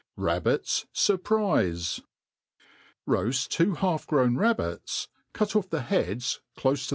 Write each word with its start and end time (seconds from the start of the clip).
Rabbits 0.17 0.87
Surprifi. 0.95 2.01
&OAS.T 3.05 3.55
two 3.55 3.73
half^grown 3.73 4.35
rabbits, 4.35 5.09
cut 5.31 5.55
off 5.55 5.69
the 5.69 5.85
beads 5.91 6.41
clofe 6.57 6.87
to. 6.87 6.89